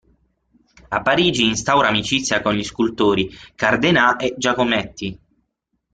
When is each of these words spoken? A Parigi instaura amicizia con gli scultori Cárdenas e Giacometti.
A 0.97 0.99
Parigi 1.07 1.43
instaura 1.45 1.89
amicizia 1.89 2.41
con 2.41 2.55
gli 2.55 2.63
scultori 2.63 3.29
Cárdenas 3.55 4.15
e 4.19 4.33
Giacometti. 4.35 5.19